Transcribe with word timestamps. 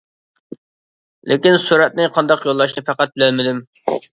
لېكىن 1.31 1.59
سۈرەتنى 1.65 2.09
قانداق 2.17 2.49
يوللاشنى 2.51 2.85
پەقەت 2.89 3.17
بىلەلمىدىم. 3.19 3.63